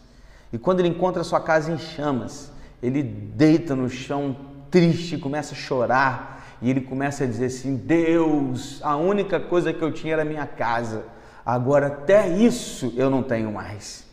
E 0.51 0.57
quando 0.57 0.79
ele 0.79 0.89
encontra 0.89 1.23
sua 1.23 1.39
casa 1.39 1.71
em 1.71 1.77
chamas, 1.77 2.51
ele 2.81 3.01
deita 3.01 3.75
no 3.75 3.89
chão 3.89 4.35
triste, 4.69 5.17
começa 5.17 5.53
a 5.53 5.57
chorar, 5.57 6.57
e 6.61 6.69
ele 6.69 6.81
começa 6.81 7.23
a 7.23 7.27
dizer 7.27 7.45
assim: 7.45 7.75
Deus, 7.75 8.79
a 8.83 8.95
única 8.95 9.39
coisa 9.39 9.71
que 9.73 9.81
eu 9.81 9.91
tinha 9.91 10.13
era 10.13 10.25
minha 10.25 10.45
casa 10.45 11.05
Agora 11.45 11.87
até 11.87 12.29
isso 12.29 12.93
eu 12.95 13.09
não 13.09 13.23
tenho 13.23 13.51
mais. 13.51 14.05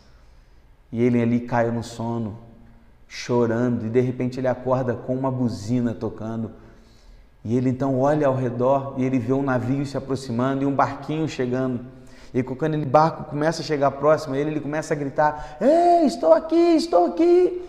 E 0.91 1.01
ele 1.01 1.21
ali 1.21 1.41
cai 1.41 1.69
no 1.69 1.83
sono, 1.83 2.37
chorando, 3.07 3.85
e 3.85 3.89
de 3.89 3.99
repente 3.99 4.39
ele 4.39 4.47
acorda 4.47 4.95
com 4.95 5.15
uma 5.15 5.31
buzina 5.31 5.93
tocando. 5.93 6.51
E 7.45 7.55
ele 7.55 7.69
então 7.69 7.99
olha 7.99 8.27
ao 8.27 8.35
redor 8.35 8.95
e 8.97 9.03
ele 9.03 9.19
vê 9.19 9.31
um 9.31 9.43
navio 9.43 9.85
se 9.85 9.95
aproximando 9.95 10.63
e 10.63 10.65
um 10.65 10.73
barquinho 10.73 11.27
chegando. 11.29 11.85
E 12.33 12.43
quando 12.43 12.75
ele 12.75 12.85
barco 12.85 13.23
começa 13.23 13.61
a 13.61 13.65
chegar 13.65 13.91
próximo 13.91 14.35
a 14.35 14.37
ele, 14.37 14.51
ele 14.51 14.59
começa 14.59 14.93
a 14.93 14.97
gritar: 14.97 15.57
Ei, 15.59 16.05
estou 16.05 16.33
aqui, 16.33 16.75
estou 16.75 17.07
aqui. 17.07 17.61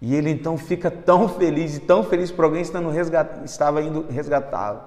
E 0.00 0.14
ele 0.14 0.30
então 0.30 0.56
fica 0.56 0.90
tão 0.90 1.28
feliz 1.28 1.76
e 1.76 1.80
tão 1.80 2.04
feliz 2.04 2.30
por 2.30 2.44
alguém 2.44 2.62
estando 2.62 2.88
resgat... 2.88 3.44
estava 3.44 3.82
indo 3.82 4.06
resgatá-lo. 4.08 4.80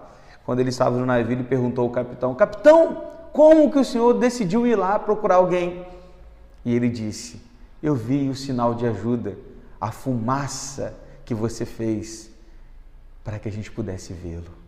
Quando 0.46 0.60
ele 0.60 0.70
estava 0.70 0.98
no 0.98 1.06
navio, 1.06 1.34
ele 1.34 1.44
perguntou 1.44 1.86
ao 1.86 1.90
capitão: 1.90 2.36
Capitão, 2.36 3.04
como 3.32 3.72
que 3.72 3.80
o 3.80 3.86
senhor 3.86 4.14
decidiu 4.14 4.68
ir 4.68 4.76
lá 4.76 5.00
procurar 5.00 5.36
alguém? 5.36 5.86
E 6.66 6.76
ele 6.76 6.90
disse: 6.90 7.42
Eu 7.82 7.96
vi 7.96 8.30
o 8.30 8.36
sinal 8.36 8.74
de 8.74 8.86
ajuda, 8.86 9.38
a 9.80 9.92
fumaça 9.92 10.94
que 11.24 11.34
você 11.34 11.66
fez 11.66 12.30
para 13.24 13.40
que 13.40 13.48
a 13.48 13.52
gente 13.52 13.72
pudesse 13.72 14.14
vê-lo. 14.14 14.61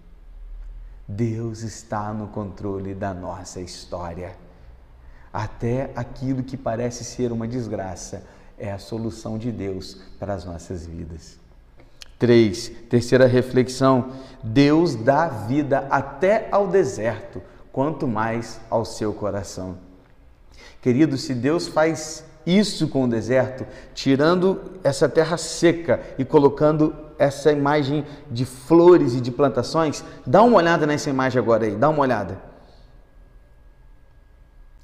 Deus 1.08 1.62
está 1.62 2.14
no 2.14 2.28
controle 2.28 2.94
da 2.94 3.14
nossa 3.14 3.60
história. 3.60 4.36
Até 5.32 5.92
aquilo 5.96 6.44
que 6.44 6.56
parece 6.56 7.04
ser 7.04 7.32
uma 7.32 7.48
desgraça 7.48 8.24
é 8.58 8.72
a 8.72 8.80
solução 8.80 9.38
de 9.38 9.52
Deus 9.52 9.98
para 10.20 10.34
as 10.34 10.46
nossas 10.46 10.86
vidas. 10.86 11.40
3. 12.20 12.72
Terceira 12.90 13.26
reflexão: 13.26 14.14
Deus 14.42 14.96
dá 14.96 15.28
vida 15.28 15.88
até 15.90 16.48
ao 16.52 16.68
deserto 16.68 17.42
quanto 17.72 18.08
mais 18.08 18.62
ao 18.70 18.86
seu 18.86 19.12
coração. 19.12 19.78
Querido, 20.82 21.18
se 21.18 21.34
Deus 21.34 21.68
faz 21.68 22.24
isso 22.46 22.88
com 22.88 23.06
o 23.06 23.10
deserto, 23.10 23.66
tirando 23.94 24.80
essa 24.84 25.10
terra 25.10 25.38
seca 25.38 26.02
e 26.18 26.24
colocando 26.24 26.96
essa 27.18 27.52
imagem 27.52 28.06
de 28.30 28.46
flores 28.46 29.14
e 29.16 29.22
de 29.22 29.32
plantações, 29.32 30.04
dá 30.26 30.42
uma 30.44 30.58
olhada 30.58 30.86
nessa 30.86 31.10
imagem 31.10 31.40
agora 31.40 31.66
aí, 31.66 31.76
dá 31.76 31.90
uma 31.90 32.02
olhada. 32.02 32.40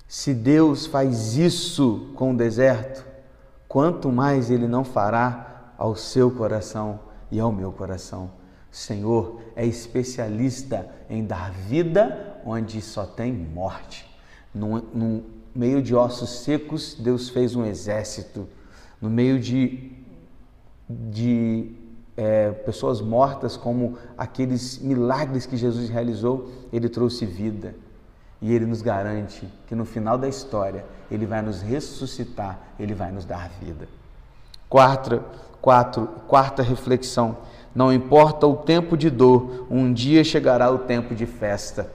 Se 0.07 0.33
Deus 0.33 0.87
faz 0.87 1.37
isso 1.37 2.11
com 2.15 2.33
o 2.33 2.37
deserto, 2.37 3.05
quanto 3.67 4.11
mais 4.11 4.49
Ele 4.49 4.67
não 4.67 4.83
fará 4.83 5.73
ao 5.77 5.95
seu 5.95 6.31
coração 6.31 6.99
e 7.31 7.39
ao 7.39 7.51
meu 7.51 7.71
coração. 7.71 8.31
O 8.71 8.75
Senhor 8.75 9.41
é 9.55 9.65
especialista 9.65 10.89
em 11.09 11.23
dar 11.23 11.51
vida 11.51 12.39
onde 12.45 12.81
só 12.81 13.05
tem 13.05 13.31
morte. 13.31 14.09
No, 14.53 14.79
no 14.93 15.23
meio 15.53 15.81
de 15.81 15.95
ossos 15.95 16.43
secos, 16.43 16.95
Deus 16.95 17.29
fez 17.29 17.55
um 17.55 17.65
exército. 17.65 18.47
No 19.01 19.09
meio 19.09 19.39
de, 19.39 19.91
de 20.89 21.71
é, 22.21 22.51
pessoas 22.51 22.99
mortas, 22.99 23.55
como 23.55 23.97
aqueles 24.17 24.77
milagres 24.79 25.45
que 25.45 25.55
Jesus 25.55 25.87
realizou, 25.87 26.49
ele 26.73 26.89
trouxe 26.89 27.25
vida. 27.25 27.73
E 28.41 28.53
Ele 28.53 28.65
nos 28.65 28.81
garante 28.81 29.47
que 29.67 29.75
no 29.75 29.85
final 29.85 30.17
da 30.17 30.27
história 30.27 30.85
Ele 31.11 31.25
vai 31.25 31.41
nos 31.41 31.61
ressuscitar, 31.61 32.59
Ele 32.79 32.93
vai 32.93 33.11
nos 33.11 33.25
dar 33.25 33.49
vida. 33.61 33.87
Quarta, 34.69 35.23
quatro, 35.61 36.07
quarta 36.27 36.63
reflexão: 36.63 37.37
não 37.75 37.91
importa 37.91 38.47
o 38.47 38.55
tempo 38.55 38.95
de 38.95 39.09
dor, 39.09 39.67
um 39.69 39.91
dia 39.91 40.23
chegará 40.23 40.71
o 40.71 40.79
tempo 40.79 41.13
de 41.13 41.25
festa. 41.25 41.91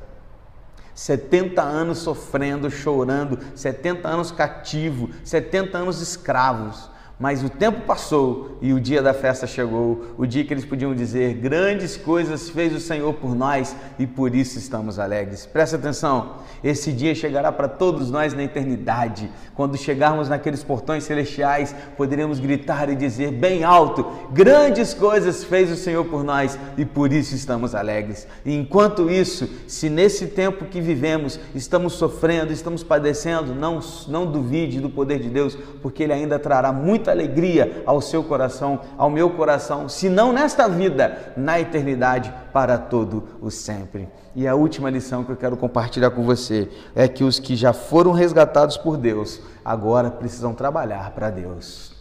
70 0.94 1.60
anos 1.60 1.98
sofrendo, 1.98 2.70
chorando, 2.70 3.38
70 3.56 4.06
anos 4.06 4.30
cativo, 4.30 5.10
70 5.24 5.76
anos 5.76 6.00
escravos. 6.00 6.90
Mas 7.18 7.44
o 7.44 7.48
tempo 7.48 7.82
passou 7.82 8.58
e 8.60 8.72
o 8.72 8.80
dia 8.80 9.00
da 9.00 9.14
festa 9.14 9.46
chegou, 9.46 10.04
o 10.18 10.26
dia 10.26 10.44
que 10.44 10.52
eles 10.52 10.64
podiam 10.64 10.92
dizer: 10.92 11.34
Grandes 11.34 11.96
coisas 11.96 12.50
fez 12.50 12.74
o 12.74 12.80
Senhor 12.80 13.14
por 13.14 13.36
nós 13.36 13.76
e 14.00 14.06
por 14.06 14.34
isso 14.34 14.58
estamos 14.58 14.98
alegres. 14.98 15.46
Presta 15.46 15.76
atenção, 15.76 16.38
esse 16.62 16.90
dia 16.90 17.14
chegará 17.14 17.52
para 17.52 17.68
todos 17.68 18.10
nós 18.10 18.34
na 18.34 18.42
eternidade. 18.42 19.30
Quando 19.54 19.76
chegarmos 19.76 20.28
naqueles 20.28 20.64
portões 20.64 21.04
celestiais, 21.04 21.72
poderemos 21.96 22.40
gritar 22.40 22.90
e 22.90 22.96
dizer 22.96 23.30
bem 23.30 23.62
alto: 23.62 24.04
Grandes 24.32 24.92
coisas 24.92 25.44
fez 25.44 25.70
o 25.70 25.76
Senhor 25.76 26.04
por 26.06 26.24
nós 26.24 26.58
e 26.76 26.84
por 26.84 27.12
isso 27.12 27.36
estamos 27.36 27.76
alegres. 27.76 28.26
E 28.44 28.52
enquanto 28.56 29.08
isso, 29.08 29.48
se 29.68 29.88
nesse 29.88 30.26
tempo 30.26 30.64
que 30.64 30.80
vivemos 30.80 31.38
estamos 31.54 31.92
sofrendo, 31.92 32.52
estamos 32.52 32.82
padecendo, 32.82 33.54
não, 33.54 33.78
não 34.08 34.26
duvide 34.26 34.80
do 34.80 34.90
poder 34.90 35.20
de 35.20 35.28
Deus, 35.28 35.56
porque 35.80 36.02
Ele 36.02 36.12
ainda 36.12 36.40
trará 36.40 36.72
muito 36.72 37.03
muita 37.04 37.10
alegria 37.10 37.82
ao 37.84 38.00
seu 38.00 38.24
coração, 38.24 38.80
ao 38.96 39.10
meu 39.10 39.30
coração, 39.30 39.88
se 39.88 40.08
não 40.08 40.32
nesta 40.32 40.66
vida, 40.66 41.34
na 41.36 41.60
eternidade, 41.60 42.32
para 42.52 42.78
todo 42.78 43.28
o 43.42 43.50
sempre. 43.50 44.08
E 44.34 44.48
a 44.48 44.54
última 44.54 44.88
lição 44.88 45.22
que 45.22 45.30
eu 45.30 45.36
quero 45.36 45.56
compartilhar 45.56 46.10
com 46.10 46.24
você 46.24 46.70
é 46.94 47.06
que 47.06 47.22
os 47.22 47.38
que 47.38 47.54
já 47.54 47.72
foram 47.74 48.12
resgatados 48.12 48.78
por 48.78 48.96
Deus, 48.96 49.40
agora 49.62 50.10
precisam 50.10 50.54
trabalhar 50.54 51.10
para 51.10 51.28
Deus. 51.28 51.92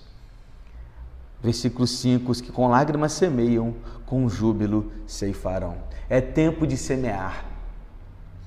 Versículo 1.41 1.85
5: 1.85 2.31
Os 2.31 2.39
que 2.39 2.51
com 2.51 2.69
lágrimas 2.69 3.11
semeiam, 3.11 3.75
com 4.05 4.29
júbilo 4.29 4.89
ceifarão. 5.05 5.75
É 6.09 6.21
tempo 6.21 6.65
de 6.65 6.77
semear, 6.77 7.43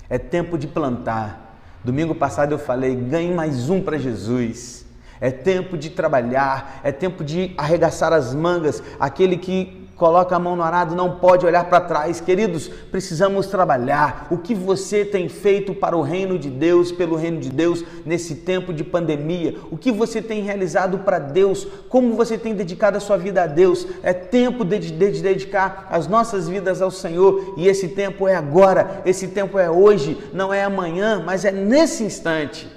é 0.08 0.16
tempo 0.18 0.56
de 0.56 0.66
plantar. 0.66 1.58
Domingo 1.84 2.14
passado 2.14 2.52
eu 2.52 2.58
falei: 2.58 2.96
ganhe 2.96 3.32
mais 3.32 3.68
um 3.68 3.82
para 3.82 3.98
Jesus. 3.98 4.85
É 5.20 5.30
tempo 5.30 5.76
de 5.76 5.90
trabalhar, 5.90 6.80
é 6.82 6.92
tempo 6.92 7.24
de 7.24 7.54
arregaçar 7.56 8.12
as 8.12 8.34
mangas. 8.34 8.82
Aquele 8.98 9.36
que 9.36 9.86
coloca 9.96 10.36
a 10.36 10.38
mão 10.38 10.54
no 10.54 10.62
arado 10.62 10.94
não 10.94 11.16
pode 11.16 11.44
olhar 11.44 11.64
para 11.64 11.80
trás. 11.80 12.20
Queridos, 12.20 12.68
precisamos 12.68 13.46
trabalhar. 13.46 14.28
O 14.30 14.38
que 14.38 14.54
você 14.54 15.04
tem 15.04 15.28
feito 15.28 15.74
para 15.74 15.96
o 15.96 16.02
reino 16.02 16.38
de 16.38 16.50
Deus, 16.50 16.92
pelo 16.92 17.16
reino 17.16 17.40
de 17.40 17.50
Deus, 17.50 17.82
nesse 18.04 18.36
tempo 18.36 18.72
de 18.72 18.84
pandemia? 18.84 19.56
O 19.70 19.76
que 19.76 19.90
você 19.90 20.20
tem 20.20 20.42
realizado 20.42 20.98
para 20.98 21.18
Deus? 21.18 21.66
Como 21.88 22.14
você 22.14 22.36
tem 22.36 22.54
dedicado 22.54 22.96
a 22.96 23.00
sua 23.00 23.16
vida 23.16 23.42
a 23.42 23.46
Deus? 23.46 23.86
É 24.02 24.12
tempo 24.12 24.64
de, 24.64 24.78
de, 24.78 25.10
de 25.10 25.22
dedicar 25.22 25.88
as 25.90 26.06
nossas 26.06 26.48
vidas 26.48 26.82
ao 26.82 26.90
Senhor 26.90 27.54
e 27.56 27.66
esse 27.66 27.88
tempo 27.88 28.28
é 28.28 28.36
agora, 28.36 29.02
esse 29.04 29.28
tempo 29.28 29.58
é 29.58 29.70
hoje, 29.70 30.18
não 30.32 30.52
é 30.52 30.62
amanhã, 30.62 31.22
mas 31.24 31.44
é 31.44 31.50
nesse 31.50 32.04
instante. 32.04 32.68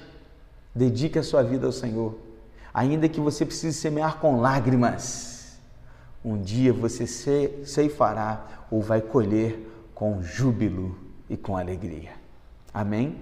Dedique 0.73 1.19
a 1.19 1.23
sua 1.23 1.43
vida 1.43 1.65
ao 1.65 1.71
Senhor 1.71 2.28
ainda 2.73 3.09
que 3.09 3.19
você 3.19 3.45
precise 3.45 3.77
semear 3.77 4.17
com 4.17 4.39
lágrimas, 4.39 5.57
um 6.23 6.37
dia 6.37 6.73
você 6.73 7.07
ceifará 7.65 8.65
ou 8.69 8.81
vai 8.81 9.01
colher 9.01 9.89
com 9.95 10.21
júbilo 10.21 10.97
e 11.29 11.37
com 11.37 11.57
alegria. 11.57 12.11
Amém? 12.73 13.17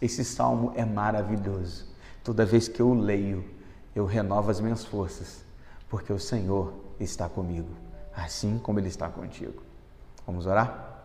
Esse 0.00 0.24
salmo 0.24 0.72
é 0.76 0.84
maravilhoso. 0.84 1.86
Toda 2.22 2.44
vez 2.46 2.68
que 2.68 2.80
eu 2.80 2.94
leio, 2.94 3.44
eu 3.94 4.06
renovo 4.06 4.50
as 4.50 4.60
minhas 4.60 4.84
forças, 4.84 5.44
porque 5.88 6.12
o 6.12 6.18
Senhor 6.18 6.72
está 6.98 7.28
comigo, 7.28 7.70
assim 8.14 8.58
como 8.58 8.78
Ele 8.78 8.88
está 8.88 9.08
contigo. 9.08 9.62
Vamos 10.26 10.46
orar? 10.46 11.02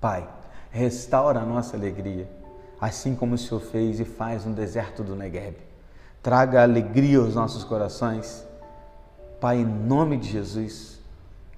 Pai, 0.00 0.28
restaura 0.70 1.40
a 1.40 1.46
nossa 1.46 1.76
alegria, 1.76 2.28
assim 2.80 3.14
como 3.14 3.34
o 3.34 3.38
Senhor 3.38 3.60
fez 3.60 4.00
e 4.00 4.04
faz 4.04 4.44
no 4.44 4.54
deserto 4.54 5.02
do 5.02 5.14
Negueb 5.14 5.73
traga 6.24 6.62
alegria 6.62 7.18
aos 7.18 7.34
nossos 7.34 7.64
corações. 7.64 8.46
Pai, 9.38 9.58
em 9.58 9.64
nome 9.66 10.16
de 10.16 10.30
Jesus, 10.30 10.98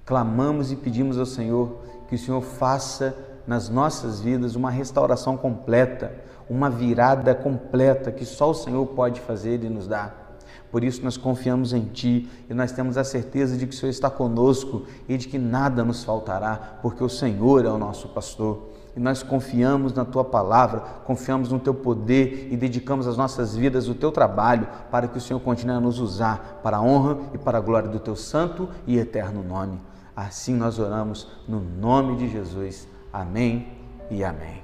clamamos 0.05 0.73
e 0.73 0.75
pedimos 0.75 1.17
ao 1.17 1.25
Senhor 1.25 1.77
que 2.09 2.15
o 2.15 2.17
Senhor 2.17 2.41
faça 2.41 3.15
nas 3.47 3.69
nossas 3.69 4.19
vidas 4.19 4.55
uma 4.55 4.69
restauração 4.69 5.37
completa, 5.37 6.13
uma 6.49 6.69
virada 6.69 7.33
completa 7.33 8.11
que 8.11 8.25
só 8.25 8.49
o 8.49 8.53
Senhor 8.53 8.85
pode 8.87 9.21
fazer 9.21 9.63
e 9.63 9.69
nos 9.69 9.87
dar. 9.87 10.37
Por 10.69 10.83
isso 10.83 11.01
nós 11.01 11.15
confiamos 11.15 11.71
em 11.71 11.85
Ti 11.85 12.29
e 12.49 12.53
nós 12.53 12.73
temos 12.73 12.97
a 12.97 13.05
certeza 13.05 13.55
de 13.55 13.65
que 13.65 13.73
o 13.73 13.77
Senhor 13.77 13.89
está 13.89 14.09
conosco 14.09 14.85
e 15.07 15.15
de 15.15 15.29
que 15.29 15.39
nada 15.39 15.81
nos 15.81 16.03
faltará, 16.03 16.79
porque 16.81 17.01
o 17.01 17.09
Senhor 17.09 17.63
é 17.63 17.69
o 17.69 17.77
nosso 17.77 18.09
pastor 18.09 18.67
e 18.97 18.99
nós 18.99 19.21
confiamos 19.21 19.93
na 19.93 20.03
tua 20.03 20.25
palavra, 20.25 20.79
confiamos 21.05 21.51
no 21.51 21.59
teu 21.59 21.71
poder 21.71 22.47
e 22.51 22.57
dedicamos 22.57 23.05
as 23.05 23.15
nossas 23.15 23.55
vidas, 23.55 23.87
o 23.87 23.93
teu 23.93 24.11
trabalho, 24.11 24.67
para 24.89 25.07
que 25.07 25.19
o 25.19 25.21
Senhor 25.21 25.39
continue 25.39 25.75
a 25.75 25.79
nos 25.79 25.99
usar 25.99 26.59
para 26.63 26.77
a 26.77 26.81
honra 26.81 27.19
e 27.31 27.37
para 27.37 27.59
a 27.59 27.61
glória 27.61 27.87
do 27.87 27.99
teu 27.99 28.15
santo 28.15 28.67
e 28.87 28.97
eterno 28.97 29.43
nome. 29.43 29.79
Assim 30.15 30.55
nós 30.55 30.79
oramos 30.79 31.27
no 31.47 31.59
nome 31.59 32.15
de 32.15 32.27
Jesus. 32.27 32.87
Amém 33.13 33.67
e 34.09 34.23
amém. 34.23 34.63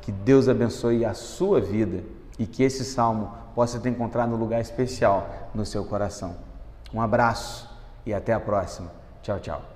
Que 0.00 0.10
Deus 0.10 0.48
abençoe 0.48 1.04
a 1.04 1.12
sua 1.12 1.60
vida 1.60 2.02
e 2.38 2.46
que 2.46 2.62
esse 2.62 2.82
salmo 2.82 3.30
possa 3.54 3.78
te 3.78 3.90
encontrar 3.90 4.26
no 4.26 4.36
lugar 4.36 4.62
especial 4.62 5.28
no 5.54 5.66
seu 5.66 5.84
coração. 5.84 6.34
Um 6.94 7.02
abraço 7.02 7.68
e 8.06 8.14
até 8.14 8.32
a 8.32 8.40
próxima. 8.40 8.90
Tchau, 9.22 9.38
tchau. 9.38 9.75